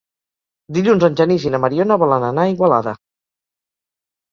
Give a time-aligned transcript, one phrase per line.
[0.77, 2.97] Dilluns en Genís i na Mariona volen anar a Igualada.